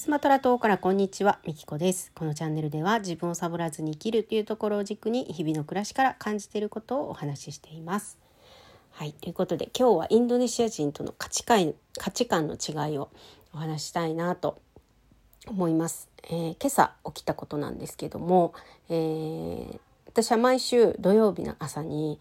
[0.00, 2.10] スマトラ島からこんにちは、みきこです。
[2.14, 8.16] このチャンネルでは自分をサボらずに生きるというところを軸に日々の暮らしから感じていることをお話ししています。
[8.92, 13.10] はい、ということで今日はインドネシア人との価値観価値観の違いを
[13.52, 14.62] お話したいなと
[15.46, 16.08] 思います。
[16.22, 18.54] えー、今朝起きたことなんですけども、
[18.88, 22.18] えー、私は毎週土曜日の朝に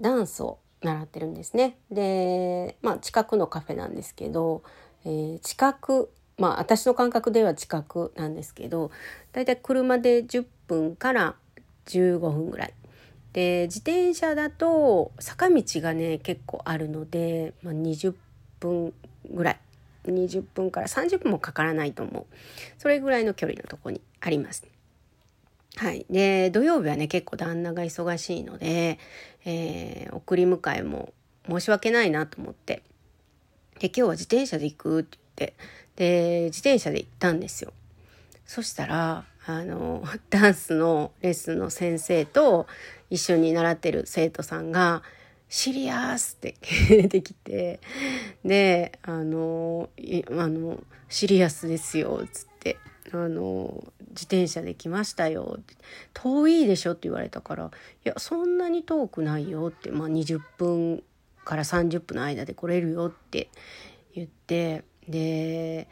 [0.00, 1.76] ダンスを習ってるんですね。
[1.90, 4.62] で、まあ近くのカフェなんですけど、
[5.04, 8.90] えー、近くまあ私の感覚では近くなんですけど
[9.32, 11.34] だいたい車で10分から
[11.86, 12.74] 15分ぐらい。
[13.32, 18.14] で自転車だと坂道がね結構あるので、まあ、20
[18.58, 18.94] 分
[19.30, 19.60] ぐらい
[20.06, 22.26] 20分から30分もかからないと思う
[22.78, 24.66] それぐらいの距離のとこにあります。
[25.76, 28.98] はい、で土曜日はね結構旦那が忙しいので、
[29.44, 31.12] えー、送り迎えも
[31.48, 32.82] 申し訳ないなと思って
[33.78, 35.54] で今日は自転車で行くってって
[35.96, 37.72] で自転車で行ったんですよ。
[38.46, 42.66] そしたらあの ダンスのレッスンの先生と
[43.10, 45.02] 一緒に習ってる生徒さんが
[45.48, 46.56] 「シリアス!」って
[46.88, 47.80] 出てきて
[48.44, 49.90] であの
[50.30, 52.78] あの「シリアスですよ」っつって
[53.12, 55.58] あの自転車で来ましたよ
[56.12, 57.70] 遠いでしょって言われたから
[58.04, 61.02] 「いやそんなに遠くないよ」って、まあ、20分
[61.44, 63.48] から30分の間で来れるよって
[64.14, 65.88] 言ってで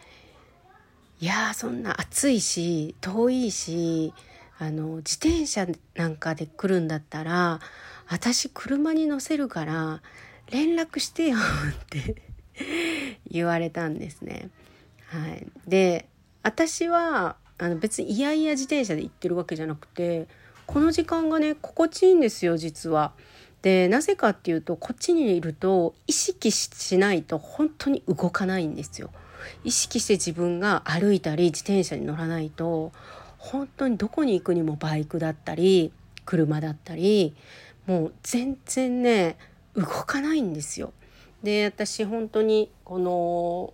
[1.19, 4.13] いやそんな暑いし遠いし
[4.59, 7.61] あの自転車なんかで来るんだったら
[8.09, 10.03] 私車に乗せるから
[10.51, 12.23] 連絡してよって
[13.29, 14.51] 言われたんですね。
[15.07, 16.09] はい、で
[16.43, 20.29] 私はあの別にいやいや自転車で行ってるわけじゃなくて
[20.67, 23.13] この時間がね心地いいんですよ実は。
[23.63, 29.11] でなぜかっていうとこっちにいると意識しないと本当に動かないんですよ。
[29.65, 32.93] 意識して自分が歩いたり自転車に乗らないと
[33.39, 35.93] 本当にどこに行くにもバイクだったり
[36.25, 37.35] 車だったり
[37.87, 39.37] もう全然ね
[39.75, 40.93] 動かないんですよ。
[41.43, 43.73] で私本当にこの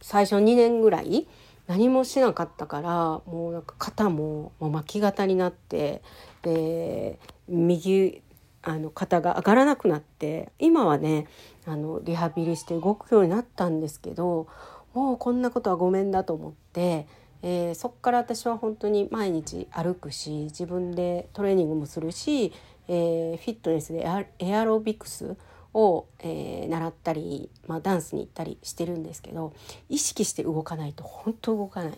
[0.00, 1.26] 最初2年ぐらい
[1.66, 2.90] 何もしなかったから
[3.32, 6.02] もうなんか肩も巻き肩になって
[6.42, 8.22] で右
[8.62, 11.26] あの肩が上がらなくなって今はね
[11.66, 14.48] あのリハビリして動くようになったんですけど
[14.92, 17.06] もうこんなことはごめんだと思って、
[17.42, 22.52] えー、そっから私は本当に毎日歩くし自分でトレーニングもするし、
[22.88, 24.06] えー、フィットネスで
[24.38, 25.36] エアロビクス
[25.72, 29.52] を、えー、習ったり、まあ、ダンスに行ったりしてるんですけど
[29.88, 31.92] 意識して動かないと本当動かない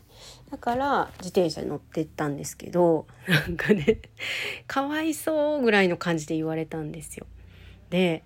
[0.50, 4.00] だから自転車に乗ってったんですけどなんかね
[4.66, 7.27] かわいそうぐらいの感じで言われたんですよ。
[7.91, 8.25] で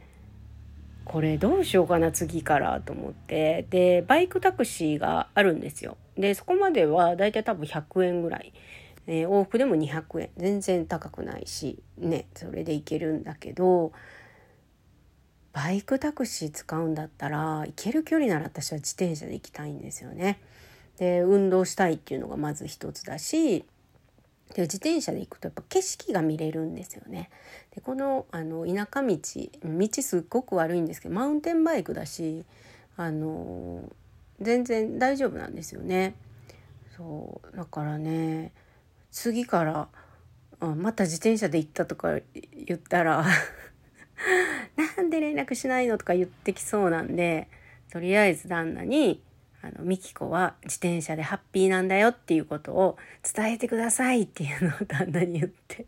[1.04, 5.96] これどうしようかな次からと思ってでバイクタクシーがあるんですよ。
[6.18, 8.52] でそこまではだいたい多分100円ぐらい。
[9.08, 13.92] えー、往復でも200円全然高くないしねそれで行けるんだけど
[15.56, 20.38] バイクタクシー使うんだったら行ける距離なら私は自転車で行きたいんですよね。
[20.98, 23.64] で運動したいっていうのがまず一つだし
[24.54, 27.30] で自転車で行くとやっぱ景色が見れるんですよね。
[27.74, 32.44] でこのあの田舎道道すっごく悪いんですけどマウンテンバイクだし
[32.98, 33.90] あの
[34.42, 36.16] 全然大丈夫なんですよね。
[36.98, 38.52] そうだからね
[39.10, 39.88] 次から
[40.60, 42.18] あまた自転車で行ったとか
[42.52, 43.24] 言ったら
[44.96, 47.48] なんで連絡しないのとか言ってきそうなんで、
[47.90, 49.20] とりあえず旦那に、
[49.62, 52.96] あの、ミキコは自転車でハッピーなんだよっていうことを
[53.34, 55.86] 伝えてくださいっていうのを旦那に言って。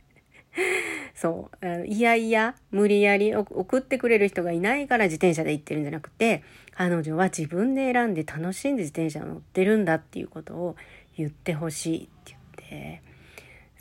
[1.14, 1.66] そう。
[1.66, 6.42] あのいやいや、無理やり送ってくれる人がいないから自転車で行ってるんじゃなくて、
[6.72, 10.76] 彼女は自分で選んで楽しんで自転車乗ってるんだっていうことを
[11.16, 13.02] 言ってほしいって言って、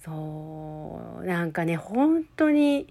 [0.04, 2.88] そう、なんかね、本当に、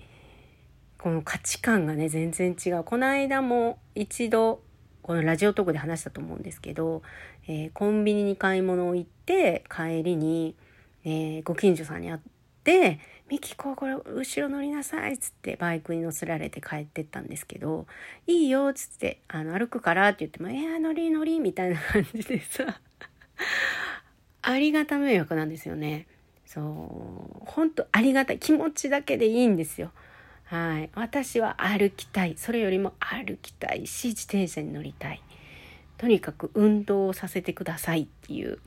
[0.99, 4.61] この価値観がね全然違うこの間も一度
[5.03, 7.03] このラジオトークで話したと思うんですけど、
[7.47, 10.57] えー、コンビニに買い物を行って帰りに、
[11.05, 12.21] えー、ご近所さんに会っ
[12.65, 12.99] て
[13.31, 17.87] 「ミキコこれ後ろ乗りなさい」っつってバイクに乗せられて帰ってったんですけど
[18.27, 22.81] 「いいよ」っつってあの歩くからって言っても「えー、乗り乗り」みたいな感じでさ
[24.43, 26.07] ありがた迷惑なんですよね。
[26.47, 29.93] そう本当ありがたい気持ちだけでいいんですよ。
[30.47, 35.21] はい、私は歩きたいそれよりも歩きたいし自転車に乗りたい
[35.99, 38.61] とにかく運動をさせてくださいっていう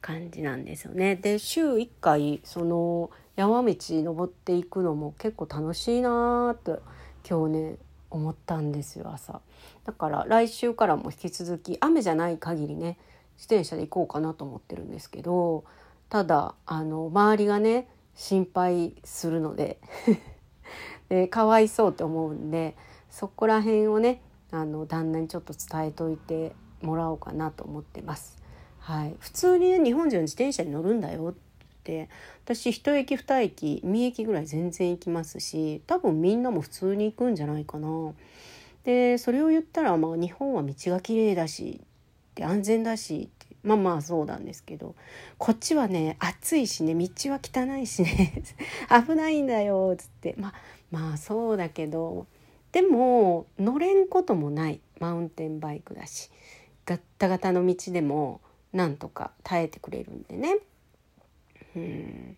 [0.00, 1.16] 感じなんですよね。
[1.16, 6.80] で週1回その山道登っていくのも結構楽しいなと
[7.28, 7.76] 今日ね
[8.10, 9.42] 思ったんですよ朝。
[9.84, 12.96] だから来週からも引き続き雨じゃない限りね
[13.36, 15.64] 自転車で行こうかなと思ってるんですけど
[16.08, 19.78] ただあの周りがね心配するので
[21.08, 22.76] でかわいそうって思うんで
[23.10, 24.20] そこら辺をね
[24.50, 26.52] あの旦那にちょっと伝えといて
[26.82, 28.38] もらおうかなと思ってます。
[28.78, 31.34] はい、普通にね日本人は自転車に乗るんだよっ
[31.84, 32.08] て
[32.44, 38.14] 私1駅2駅2駅ぐらい全然行きますし多分みんなも普通に行くんじゃないかな。
[38.84, 41.82] でそれを言ったら、まあ、日本は道が綺麗だし
[42.34, 44.94] で安全だしってまあまあそうなんですけど
[45.36, 48.42] こっちはね暑いしね道は汚いしね
[49.06, 50.54] 危ないんだよっつってまあ
[50.90, 52.26] まあそうだけど
[52.72, 54.80] でも乗れんこともない。
[55.00, 56.30] マウンテンバイクだし。
[56.84, 58.40] ガッタガタの道でも
[58.72, 60.58] なんとか耐えてくれるんでね。
[61.76, 62.36] うん。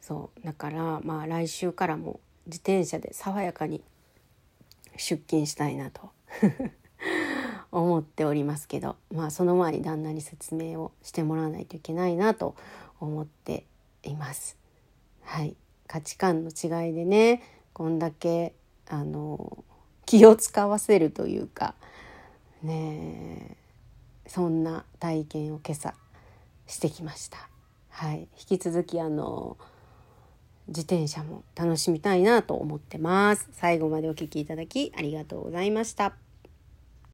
[0.00, 0.46] そう。
[0.46, 3.82] だからまあ来週からも自転車で爽やかに
[4.96, 6.10] 出勤したいなと。
[7.72, 8.96] 思っておりますけど。
[9.12, 12.54] まあその前に旦那に説明をしてもらわないといけないなと
[13.00, 13.66] 思って
[14.04, 14.56] います。
[15.22, 15.56] はい。
[15.88, 17.42] 価値観の違いでね。
[17.80, 18.52] こんだけ
[18.90, 19.64] あの
[20.04, 21.74] 気を使わせるというか
[22.62, 23.56] ね
[24.26, 25.94] そんな体験を今朝
[26.66, 27.48] してきました。
[27.88, 29.56] はい、引き続きあの
[30.68, 33.48] 自転車も楽しみたいなと思ってます。
[33.52, 36.29] 最後までお聴きいただきありがとうございました。